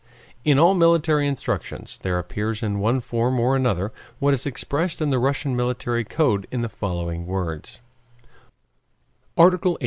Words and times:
In 0.43 0.57
all 0.57 0.73
military 0.73 1.27
instructions 1.27 1.99
there 2.01 2.17
appears 2.17 2.63
in 2.63 2.79
one 2.79 3.01
form 3.01 3.39
or 3.39 3.55
another 3.55 3.91
what 4.17 4.33
is 4.33 4.47
expressed 4.47 4.99
in 4.99 5.11
the 5.11 5.19
Russian 5.19 5.55
military 5.55 6.03
code 6.05 6.47
in 6.49 6.63
the 6.63 6.69
following 6.69 7.27
words: 7.27 7.81
ARTICLE 9.37 9.73
87. 9.73 9.79